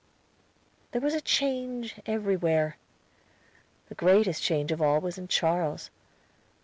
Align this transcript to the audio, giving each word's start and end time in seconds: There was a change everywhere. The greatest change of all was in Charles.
There 0.93 0.99
was 1.01 1.13
a 1.13 1.21
change 1.21 2.01
everywhere. 2.07 2.77
The 3.87 3.93
greatest 3.93 4.41
change 4.41 4.71
of 4.71 4.81
all 4.81 4.99
was 4.99 5.19
in 5.19 5.27
Charles. 5.27 5.91